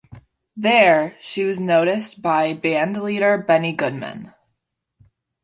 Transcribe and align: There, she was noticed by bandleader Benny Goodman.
There, 0.57 1.15
she 1.21 1.43
was 1.43 1.59
noticed 1.59 2.23
by 2.23 2.55
bandleader 2.55 3.37
Benny 3.45 3.71
Goodman. 3.71 4.33